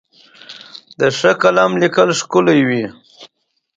د 0.99 1.01
ښه 1.17 1.31
قلم 1.41 1.71
لیک 1.81 1.95
ښکلی 2.19 2.61
وي. 2.67 2.83